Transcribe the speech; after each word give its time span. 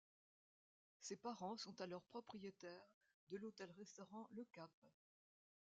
Ses 1.01 1.15
parents 1.15 1.57
sont 1.57 1.79
alors 1.79 2.01
propriétaires 2.07 2.89
de 3.29 3.37
l'hôtel-restaurant 3.37 4.25
Le 4.31 4.43
Cap. 4.45 4.71